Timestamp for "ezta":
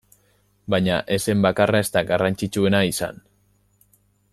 1.85-2.03